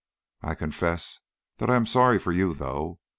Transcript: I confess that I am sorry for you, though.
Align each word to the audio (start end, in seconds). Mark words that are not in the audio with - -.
I 0.41 0.55
confess 0.55 1.19
that 1.57 1.69
I 1.69 1.75
am 1.75 1.85
sorry 1.85 2.17
for 2.17 2.31
you, 2.31 2.55
though. 2.55 2.97